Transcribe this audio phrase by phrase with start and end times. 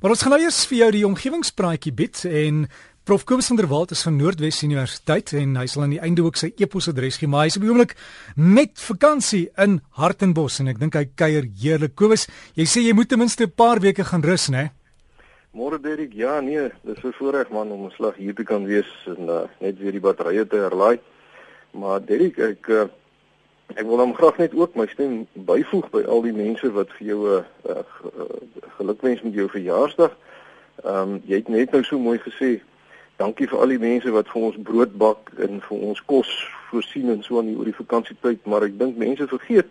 [0.00, 2.62] Maar ons gaan nou eers vir jou die omgewingspraatjie bied en
[3.04, 6.24] Prof Kobus van der Walt is van Noordwes Universiteit en hy sal aan die einde
[6.24, 7.92] ook sy e-posadres gee, maar hy is op die oomblik
[8.40, 11.92] met vakansie in Hartenbos en ek dink hy kuier heerlik.
[12.00, 12.24] Kobus,
[12.56, 14.70] jy sê jy moet ten minste 'n paar weke gaan rus, né?
[15.52, 18.88] Môre Derek, ja nee, dis 'n voorreg man om 'n slag hier te kan wees
[19.04, 20.98] en uh, net weer die batterye te herlaai.
[21.72, 22.88] Maar Derek, ek uh,
[23.78, 27.06] Ek wil hom graag net ook my stem byvoeg by al die mense wat vir
[27.06, 28.24] jou 'n uh, uh,
[28.78, 30.16] gelukwens met jou verjaarsdag.
[30.84, 32.60] Ehm um, jy het net nou so mooi gesê.
[33.16, 36.30] Dankie vir al die mense wat vir ons brood bak en vir ons kos
[36.70, 39.68] voorsien en so aan die oor die vakansietyd, maar ek dink mense vergeet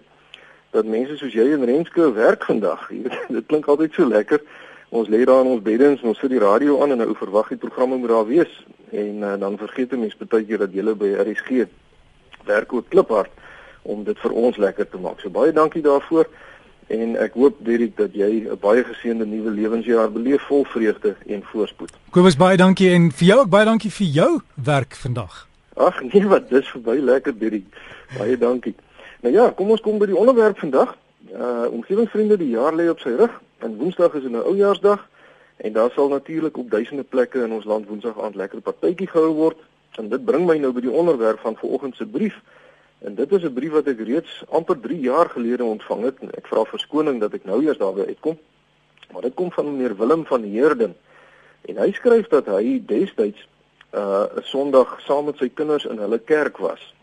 [0.71, 2.87] dat mense soos jy en Renske werk vandag.
[3.35, 4.39] Dit klink altyd so lekker.
[4.89, 7.49] Ons lê daar in ons beddens en ons sit die radio aan en nou verwag
[7.49, 10.93] die programme moet daar wees en uh, dan vergeet 'n mens baie keer dat jy
[10.93, 11.67] by RSG
[12.45, 13.29] werk ook kliphard
[13.81, 15.19] om dit vir ons lekker te maak.
[15.19, 16.27] So baie dankie daarvoor
[16.89, 21.43] en ek hoop Dirk dat jy 'n baie geseënde nuwe lewensjaar beleef vol vreugde en
[21.43, 21.91] voorspoed.
[22.09, 25.47] Kobus baie dankie en vir jou ook baie dankie vir jou werk vandag.
[25.75, 27.63] Ag nee wat dis vir baie lekker Dirk.
[28.17, 28.75] Baie dankie.
[29.21, 30.97] Nou ja, kom ons kom by die onderwerp vandag.
[31.33, 35.07] Uh omgewingsvriende die jaar lê op sy rug en Woensdag is 'n oujaarsdag
[35.57, 39.33] en daar sal natuurlik op duisende plekke in ons land Woensdag aand lekker partytjie gehou
[39.33, 39.57] word.
[39.99, 42.35] En dit bring my nou by die onderwerp van vanoggend se brief.
[42.99, 46.17] En dit is 'n brief wat ek reeds amper 3 jaar gelede ontvang het.
[46.35, 48.37] Ek vra verskoning dat ek nou eers daarby uitkom.
[49.11, 50.95] Maar dit kom van meneer Willem van Heerden.
[51.61, 53.47] En hy skryf dat hy destyds
[53.91, 56.93] 'n uh, Sondag saam met sy kinders in hulle kerk was.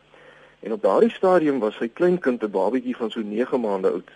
[0.61, 4.11] En op daardie stadium was sy kleinkind 'n babatjie van so 9 maande oud.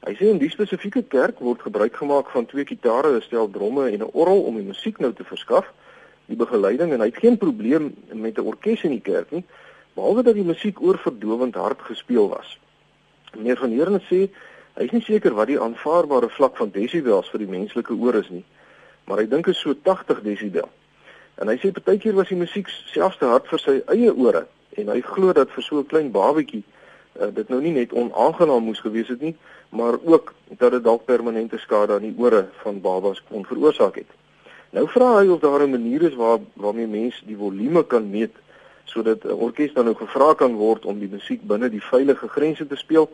[0.00, 3.90] Hy sê in die spesifieke kerk word gebruik gemaak van twee gitare, 'n stel dromme
[3.90, 5.72] en 'n orgel om die musiek nou te verskaf,
[6.26, 9.44] die begeleiding en hy het geen probleem met 'n orkes in die kerk nie
[9.94, 12.58] behalwe dat die musiek oorverdowend hard gespeel was.
[13.36, 14.28] Meneer van Heerden sê
[14.76, 18.30] hy is nie seker wat die aanvaarbare vlak van desibels vir die menslike oor is
[18.32, 18.44] nie,
[19.04, 20.68] maar hy dink dit is so 80 desibel.
[21.40, 24.46] En hy sê partykeer was die musiek selfs te hard vir sy eie ore
[24.80, 26.62] en hy glo dat vir so 'n klein babatjie
[27.20, 29.36] uh, dit nou nie net onaangenaam moes gewees het nie,
[29.68, 34.08] maar ook dat dit dalk permanente skade aan die ore van babas kon veroorsaak het.
[34.72, 38.32] Nou vra hy of daar 'n manier is waar waarmee mense die volume kan meet
[38.84, 42.66] sodat 'n orkes dan nou gevra kan word om die musiek binne die veilige grense
[42.66, 43.10] te speel.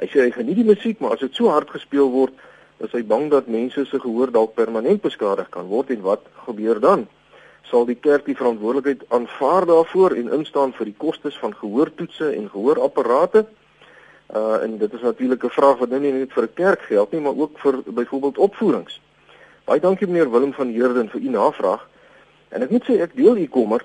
[0.00, 2.32] Hy sê hy geniet die musiek, maar as dit so hard gespeel word,
[2.78, 6.80] is hy bang dat mense se gehoor dalk permanent beskadig kan word en wat gebeur
[6.80, 7.06] dan?
[7.70, 12.50] Sal die kerk die verantwoordelikheid aanvaar daarvoor en instaan vir die kostes van gehoortoetse en
[12.50, 13.46] gehoorapparate?
[14.34, 17.12] Uh en dit is natuurlik 'n vraag wat nou nie net vir 'n kerk geld
[17.12, 19.00] nie, maar ook vir byvoorbeeld opvoerings.
[19.64, 21.88] Baie dankie meneer Willem van Heerden vir u navraag.
[22.48, 23.84] En ek moet sê ek deel u kommer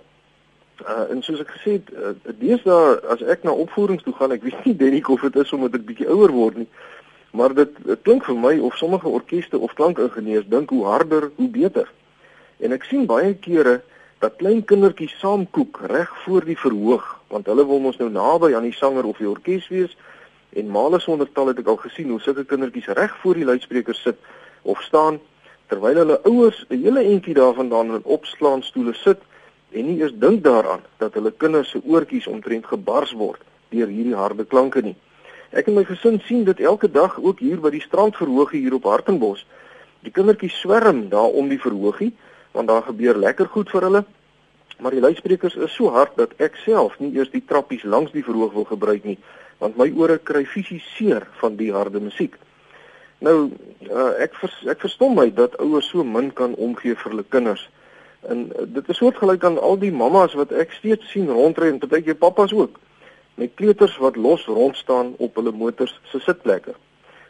[0.86, 4.44] Uh, en soos ek gesê het, uh, deesdae as ek na opvoerings toe gaan, ek
[4.46, 6.68] weet nie Dennik of dit is omdat ek bietjie ouer word nie,
[7.34, 11.48] maar dit, dit klink vir my of sommige orkeste of klankingenieurs dink hoe harder, hoe
[11.50, 11.90] beter.
[12.62, 13.80] En ek sien baie kere
[14.22, 18.66] dat klein kindertjies saamkoek reg voor die verhoog, want hulle wil mos nou naby aan
[18.66, 19.94] die sanger of die orkes wees.
[20.58, 23.98] En male sonder tal het ek al gesien hoe sulke kindertjies reg voor die luidspreker
[23.98, 24.22] sit
[24.62, 25.18] of staan
[25.70, 29.26] terwyl hulle ouers 'n hele entjie daarvandaan in opslaan stoele sit
[29.72, 34.16] en nie eers dink daaraan dat hulle kinders se oortjies omtrent gebars word deur hierdie
[34.16, 34.96] harde klanke nie.
[35.52, 38.88] Ek en my gesin sien dit elke dag ook hier by die strandverhoogie hier op
[38.88, 39.46] Hartenbos.
[40.04, 42.14] Die kindertjies swerm daar om die verhoogie
[42.56, 44.04] want daar gebeur lekker goed vir hulle.
[44.80, 48.24] Maar die luidsprekers is so hard dat ek self nie eers die trappies langs die
[48.24, 49.18] verhoog wil gebruik nie
[49.58, 52.36] want my ore kry fisies seer van die harde musiek.
[53.26, 53.50] Nou
[53.90, 57.64] uh, ek vers, ek verstom my dat ouers so min kan omgee vir hulle kinders.
[58.28, 61.80] En uh, dit is soortgelyk aan al die mammas wat ek steeds sien rondry en
[61.80, 62.80] partykeer pappas ook
[63.38, 66.74] met kleuters wat los rond staan op hulle motors se sitplekke.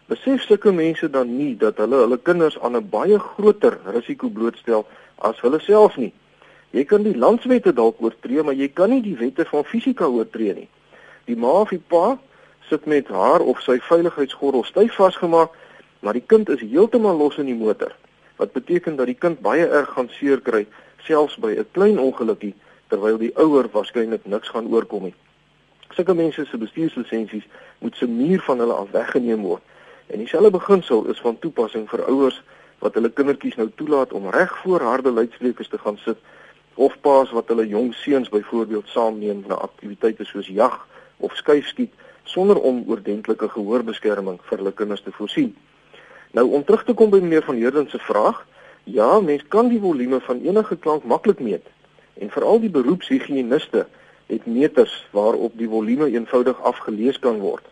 [0.08, 4.86] Besef sulke mense dan nie dat hulle hulle kinders aan 'n baie groter risiko blootstel
[5.16, 6.14] as hulle self nie.
[6.72, 10.54] Jy kan die landswette dalk oortree, maar jy kan nie die wette van fisika oortree
[10.54, 10.70] nie.
[11.26, 12.18] Die ma of die pa
[12.70, 15.50] sit met haar of sy veiligheidsgordel styf vasgemaak,
[16.00, 17.92] maar die kind is heeltemal los in die motor
[18.38, 20.66] wat beteken dat die kind baie erg gaan seer kry
[20.98, 22.56] selfs by 'n klein ongelukkie
[22.88, 25.16] terwyl die ouer waarskynlik niks gaan oorkom nie.
[25.90, 27.48] Sulke mense se bestuurslisensies
[27.80, 29.62] moet se muur van hulle af weggeneem word.
[30.08, 32.42] En dieselfde beginsel is van toepassing vir ouers
[32.80, 36.18] wat hulle kindertjies nou toelaat om reg voor harde luidsprekers te gaan sit
[36.74, 40.86] of paas wat hulle jong seuns byvoorbeeld saamneem na aktiwiteite soos jag
[41.18, 45.56] of skuifskiet sonder om oordentlike gehoorbeskerming vir hulle kinders te voorsien.
[46.32, 48.44] Nou om terug te kom by meneer van Heerden se vraag,
[48.88, 51.66] ja, mens kan die volume van enige klank maklik meet.
[52.14, 53.86] En veral die beroepshigiëniste
[54.28, 57.64] het meters waarop die volume eenvoudig afgelees kan word.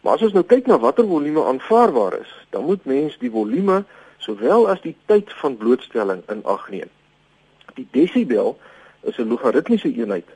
[0.00, 3.82] Maar as ons nou kyk na watter volume aanvaarbaar is, dan moet mens die volume
[4.22, 6.90] sowel as die tyd van blootstelling in ag neem.
[7.74, 8.56] Die desibel
[9.02, 10.28] is 'n logaritmiese eenheid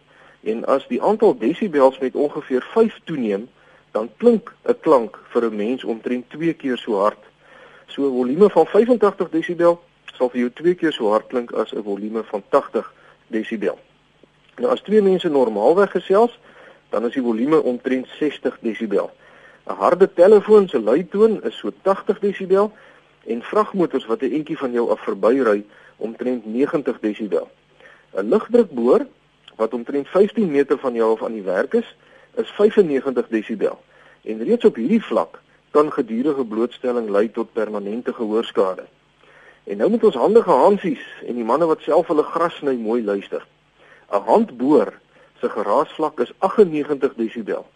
[0.43, 3.49] en as die aantal desibels met ongeveer 5 toeneem,
[3.93, 7.23] dan klink 'n klank vir 'n mens omtrent 2 keer so hard.
[7.87, 9.81] So 'n volume van 85 desibel
[10.20, 12.93] sal vir jou 2 keer so hard klink as 'n volume van 80
[13.32, 13.78] desibel.
[14.61, 16.38] Nou as twee mense normaalweg gesels,
[16.90, 19.11] dan is die volume omtrent 60 desibel.
[19.67, 22.72] 'n Harde telefoon se luitoon is so 80 desibel
[23.26, 25.64] en vragmotors wat 'n entjie van jou af verbyry
[25.96, 27.49] omtrent 90 desibel.
[28.12, 29.06] 'n Lugdrukboor
[29.56, 31.96] wat omtrent 15 meter van jou af aan die werk is,
[32.37, 33.78] is 95 desibel.
[34.25, 35.40] En reeds op hierdie vlak
[35.70, 38.84] kan gedurende blootstelling lei tot permanente gehoorskade.
[39.65, 43.03] En nou met ons handige hansies en die manne wat self hulle gras sny mooi
[43.05, 43.47] luister.
[44.11, 44.93] 'n Handboor
[45.41, 47.67] se geraasvlak is 98 desibel.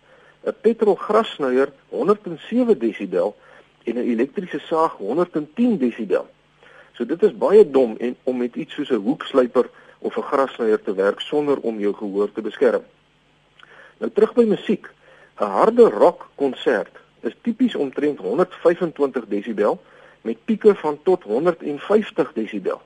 [0.45, 3.37] 'n Petrolgrassnyer 107 desibel
[3.85, 6.27] en 'n elektriese saag 110 desibel.
[6.93, 10.83] So dit is baie dom en om met iets soos 'n hoekslyper of 'n grassnyer
[10.83, 12.83] te werk sonder om jou gehoor te beskerm.
[13.99, 14.91] Nou terug by musiek.
[15.41, 19.81] 'n Harde rock konsert is tipies omtrent 125 desibel
[20.25, 22.81] met pieke van tot 150 desibel.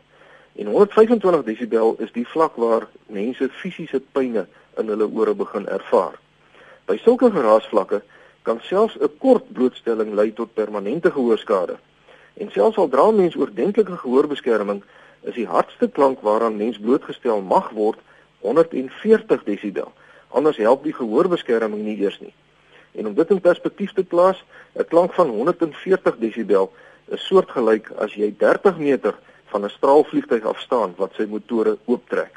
[0.58, 4.46] En 125 desibel is die vlak waar mense fisiese pyne
[4.76, 6.17] in hulle ore begin ervaar.
[6.90, 8.02] By sulke geraasvlakke
[8.43, 11.79] kan selfs 'n kort blootstelling lei tot permanente gehoorskade.
[12.35, 14.82] En selfs al dra mens oordentlike gehoorbeskerming,
[15.23, 17.99] is die hardste klank waaraan mens blootgestel mag word
[18.41, 19.93] 140 desibel.
[20.29, 22.34] Anders help die gehoorbeskerming nie eers nie.
[22.93, 24.44] En om dit in perspektief te plaas,
[24.75, 26.73] 'n klank van 140 desibel
[27.10, 29.14] is soortgelyk as jy 30 meter
[29.50, 32.34] van 'n straalvliegtuig af staan wat sy motore ooptrek.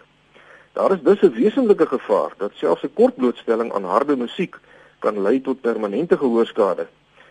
[0.73, 4.55] Daar is dus 'n wesenlike gevaar dat selfs 'n kort blootstelling aan harde musiek
[4.99, 6.87] kan lei tot permanente gehoorskade.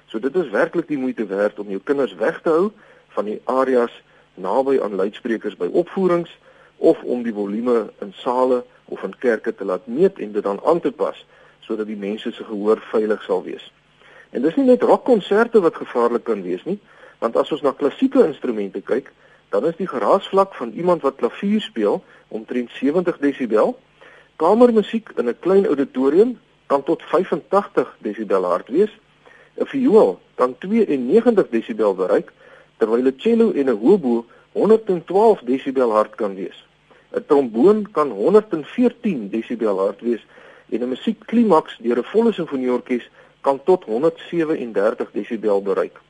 [0.07, 2.71] So dit is werklik die moeite werd om jou kinders weg te hou
[3.09, 4.03] van die areas
[4.35, 6.39] naby aan luidsprekers by opvoerings
[6.77, 10.61] of om die volume in sale of in kerke te laat meet en dit dan
[10.65, 11.27] aan te pas
[11.61, 13.73] sodat die mense se gehoor veilig sal wees.
[14.31, 16.79] En dis nie net rockkonserte wat gevaarlik kan wees nie,
[17.21, 19.13] want as ons na klassieke instrumente kyk,
[19.53, 23.77] dan is die geraasvlak van iemand wat klavier speel omtrent 70 desibel.
[24.41, 28.93] Kamermusiek in 'n klein auditorium kan tot 85 desibel hard wees.
[29.59, 32.33] 'n Viool kan 92 desibel bereik
[32.79, 36.65] terwyl 'n cello en 'n hobo 112 desibel hard kan wees.
[37.13, 40.23] 'n Tromboon kan 114 desibel hard wees
[40.71, 46.01] en 'n musiekklimaks deur 'n volle simfonieorkes kan tot 137 desibel bereik.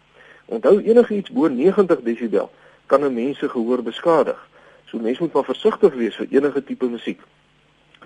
[0.50, 2.50] Onthou enigiets bo 90 desibel
[2.87, 4.49] kan 'n mens se gehoor beskadig.
[4.85, 7.20] So mense moet maar versigtig wees vir enige tipe musiek.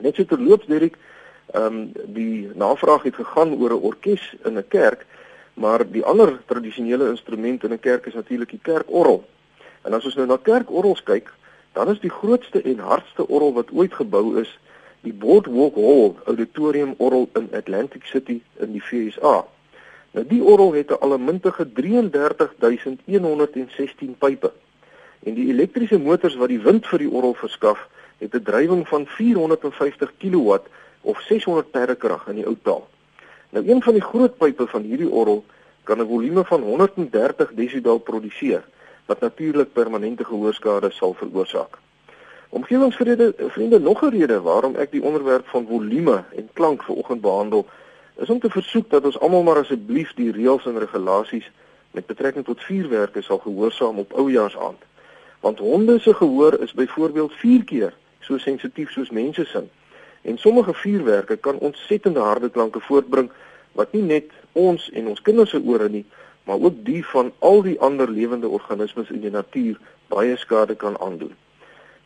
[0.00, 0.96] Net so terloops Derek,
[1.52, 5.06] ehm um, die navraag het gegaan oor 'n orkes in 'n kerk,
[5.54, 9.24] maar die ander tradisionele instrument in 'n kerk is natuurlik die kerkorrel.
[9.82, 11.32] En as ons nou na kerkorrels kyk,
[11.72, 14.58] dan is die grootste en hardste orrel wat ooit gebou is,
[15.00, 19.44] die Boardwalk Hall Auditorium orrel in Atlantic City in die VSA.
[20.14, 24.52] Nou die orrel het 'n allemintige 33116 pype.
[25.22, 27.88] En die elektriese motors wat die wind vir die orrel verskaf,
[28.18, 30.56] het 'n drywing van 450 kW
[31.00, 32.88] of 600 perdekrag in die ou taal.
[33.50, 35.44] Nou een van die groot pype van hierdie orrel
[35.82, 38.64] kan 'n volume van 130 desibel produseer
[39.06, 41.78] wat natuurlik permanente gehoorskade sal veroorsaak.
[42.48, 47.66] Omgewingsvrede vriende nog 'n rede waarom ek die onderwerp van volume en klank vanoggend behandel
[48.16, 51.50] is om te versoek dat ons almal maar asseblief die reëls en regulasies
[51.90, 54.78] met betrekking tot vuurwerke sal gehoorsaam op Oujaarsand.
[55.40, 59.62] Want honde se gehoor is byvoorbeeld 4 keer so sensitief soos mense se.
[60.22, 63.30] En sommige vuurwerke kan ontsettende harde klanke voortbring
[63.72, 66.04] wat nie net ons en ons kinders se ore nie,
[66.44, 69.78] maar ook die van al die ander lewende organismes in die natuur
[70.08, 71.34] baie skade kan aandoen.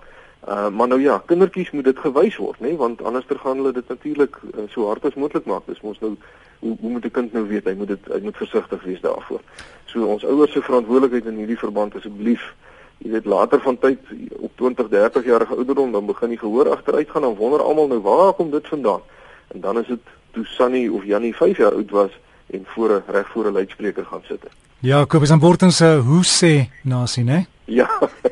[0.48, 3.72] Uh maar nou ja, kindertjies moet dit gewys word, nê, want anders ter gaan hulle
[3.72, 5.66] dit natuurlik uh, so hard as moontlik maak.
[5.66, 6.14] Dis mos nou
[6.60, 9.40] hoe, hoe moet 'n kind nou weet hy moet dit hy moet versigtig wees daarvoor.
[9.84, 12.54] So ons ouers se verantwoordelikheid in hierdie verband asseblief is
[13.00, 13.98] jy weet later van tyd
[14.36, 18.00] op 20, 30 jarige ouderdom dan begin die gehoor agteruit gaan en wonder almal nou
[18.04, 19.00] waar kom dit vandaan?
[19.48, 20.00] En dan is dit
[20.36, 22.18] toe Sunny of Jannie 5 jaar oud was
[22.50, 24.42] en voor 'n reg voor 'n luidspreker gaan sit.
[24.78, 27.46] Ja, Kobus aan Worten se hoe sê nasie, né?
[27.70, 27.88] Ja.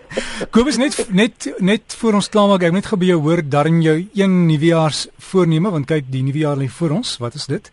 [0.50, 4.46] Kobus net net net voor ons klaar maak, ek net gebeur hoor dan jou een
[4.46, 7.18] nuwejaars voorneme want kyk die nuwe jaar lê voor ons.
[7.18, 7.70] Wat is dit?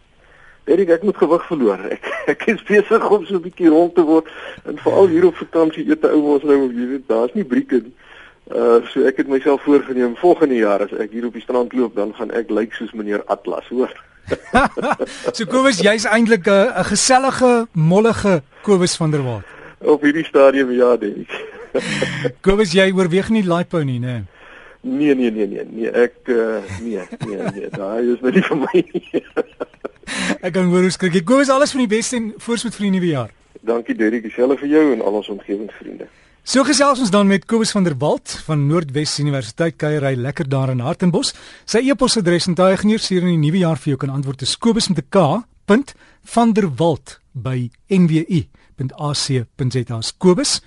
[0.66, 1.80] Erik, ek moet gewig verloor.
[1.90, 4.28] Ek ek is besig om so 'n bietjie rond te word
[4.66, 7.94] en veral hier op vakansie eet ou ons nou, jy weet, daar's nie brieke nie.
[8.46, 11.96] Uh so ek het myself voorgenem volgende jaar as ek hier op die strand loop,
[11.96, 13.94] dan gaan ek lyk soos meneer Atlas, hoor.
[15.36, 19.46] so Kobus, jy's eintlik 'n 'n gesellige, mollige Kobus van der Walt.
[19.82, 21.34] Op hierdie stadium ja, Erik.
[22.42, 24.24] Kobus, jy oorweeg nie laipo nie, né?
[24.24, 24.35] Nee,
[24.86, 28.82] nee, nee, nee, nee, ek uh nee, nee, nee, daai is net nie vir my
[28.94, 29.22] nie.
[30.46, 31.16] Ek kan hoor hoe skrik.
[31.18, 33.32] Ek goeie alles van die beste en voorspoed vir die nuwe jaar.
[33.66, 36.06] Dankie Derrick, dieselfde vir jou en al ons omgewingsvriende.
[36.46, 40.70] So gesels ons dan met Kobus van der Walt van Noordwes Universiteit kuiery lekker daar
[40.70, 41.34] in Hartenbos.
[41.66, 44.52] Sy e-posadres en daai geneer stuur in die nuwe jaar vir jou kan antwoord te
[44.60, 45.42] Kobus met 'n K.
[46.24, 49.46] van der Walt by nwu.ac.za.
[50.18, 50.62] Kobus.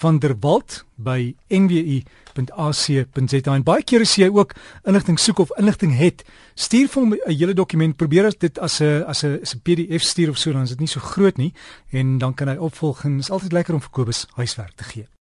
[0.00, 4.54] Van der Walt by nwu.ac.za en baie kere as jy ook
[4.88, 6.24] inligting soek of inligting het,
[6.56, 9.60] stuur vir hom 'n hele dokument, probeer as dit as 'n as 'n as 'n
[9.62, 11.52] PDF stuur of so dan is dit nie so groot nie.
[11.90, 15.06] En dan kan hy opvolg en is altyd lekker om vir Kobus huiswerk te gee.